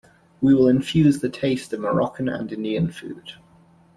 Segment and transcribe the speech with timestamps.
[0.41, 3.33] We will infuse the taste of Moroccan and Indian food.